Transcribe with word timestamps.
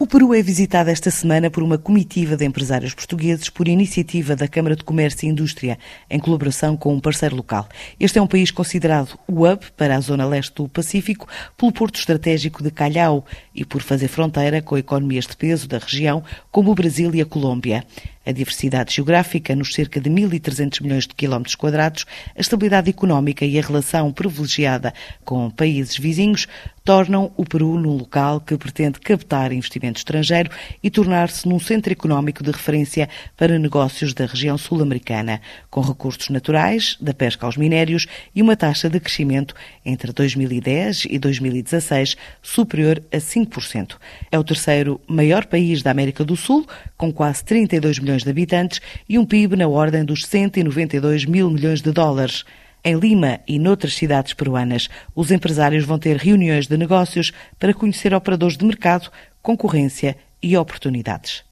O 0.00 0.06
Peru 0.06 0.32
é 0.32 0.40
visitado 0.40 0.88
esta 0.88 1.10
semana 1.10 1.50
por 1.50 1.62
uma 1.62 1.76
comitiva 1.76 2.34
de 2.34 2.46
empresários 2.46 2.94
portugueses 2.94 3.50
por 3.50 3.68
iniciativa 3.68 4.34
da 4.34 4.48
Câmara 4.48 4.74
de 4.74 4.82
Comércio 4.82 5.26
e 5.26 5.28
Indústria, 5.28 5.78
em 6.08 6.18
colaboração 6.18 6.74
com 6.74 6.94
um 6.94 6.98
parceiro 6.98 7.36
local. 7.36 7.68
Este 8.00 8.18
é 8.18 8.22
um 8.22 8.26
país 8.26 8.50
considerado 8.50 9.18
o 9.28 9.46
hub 9.46 9.60
para 9.76 9.94
a 9.94 10.00
zona 10.00 10.24
leste 10.24 10.54
do 10.54 10.68
Pacífico 10.70 11.28
pelo 11.54 11.70
porto 11.70 11.98
estratégico 11.98 12.62
de 12.62 12.70
Calhau 12.70 13.26
e 13.54 13.62
por 13.62 13.82
fazer 13.82 14.08
fronteira 14.08 14.62
com 14.62 14.78
economias 14.78 15.26
de 15.26 15.36
peso 15.36 15.68
da 15.68 15.76
região, 15.76 16.24
como 16.50 16.70
o 16.70 16.74
Brasil 16.74 17.14
e 17.14 17.20
a 17.20 17.26
Colômbia 17.26 17.84
a 18.24 18.32
diversidade 18.32 18.94
geográfica 18.94 19.54
nos 19.54 19.72
cerca 19.72 20.00
de 20.00 20.10
1.300 20.10 20.82
milhões 20.82 21.06
de 21.06 21.14
quilómetros 21.14 21.54
quadrados, 21.54 22.04
a 22.36 22.40
estabilidade 22.40 22.90
económica 22.90 23.44
e 23.44 23.58
a 23.58 23.62
relação 23.62 24.12
privilegiada 24.12 24.92
com 25.24 25.50
países 25.50 25.96
vizinhos 25.96 26.46
tornam 26.84 27.30
o 27.36 27.44
Peru 27.44 27.78
num 27.78 27.96
local 27.96 28.40
que 28.40 28.56
pretende 28.56 28.98
captar 29.00 29.52
investimento 29.52 29.98
estrangeiro 29.98 30.50
e 30.82 30.90
tornar-se 30.90 31.46
num 31.48 31.60
centro 31.60 31.92
económico 31.92 32.42
de 32.42 32.50
referência 32.50 33.08
para 33.36 33.58
negócios 33.58 34.12
da 34.14 34.26
região 34.26 34.56
sul-americana, 34.56 35.40
com 35.70 35.80
recursos 35.80 36.28
naturais, 36.30 36.96
da 37.00 37.14
pesca 37.14 37.46
aos 37.46 37.56
minérios 37.56 38.06
e 38.34 38.42
uma 38.42 38.56
taxa 38.56 38.88
de 38.88 38.98
crescimento 38.98 39.54
entre 39.84 40.12
2010 40.12 41.06
e 41.08 41.18
2016 41.18 42.16
superior 42.42 43.02
a 43.12 43.18
5%. 43.18 43.96
É 44.30 44.38
o 44.38 44.44
terceiro 44.44 45.00
maior 45.06 45.46
país 45.46 45.82
da 45.82 45.90
América 45.90 46.24
do 46.24 46.36
Sul, 46.36 46.66
com 46.96 47.12
quase 47.12 47.44
32 47.44 47.98
milhões 47.98 48.09
milhões 48.10 48.24
de 48.24 48.30
habitantes 48.30 48.80
e 49.08 49.18
um 49.18 49.24
PIB 49.24 49.56
na 49.56 49.68
ordem 49.68 50.04
dos 50.04 50.26
192 50.26 51.24
mil 51.24 51.48
milhões 51.48 51.80
de 51.80 51.92
dólares. 51.92 52.44
Em 52.82 52.98
Lima 52.98 53.40
e 53.46 53.58
noutras 53.58 53.94
cidades 53.94 54.34
peruanas, 54.34 54.88
os 55.14 55.30
empresários 55.30 55.84
vão 55.84 55.98
ter 55.98 56.16
reuniões 56.16 56.66
de 56.66 56.76
negócios 56.76 57.32
para 57.58 57.74
conhecer 57.74 58.12
operadores 58.12 58.56
de 58.56 58.64
mercado, 58.64 59.10
concorrência 59.40 60.16
e 60.42 60.56
oportunidades. 60.56 61.44